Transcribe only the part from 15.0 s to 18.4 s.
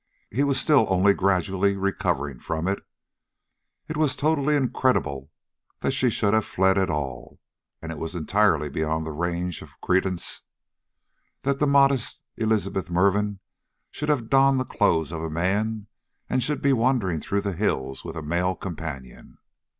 of a man and should be wandering through the hills with a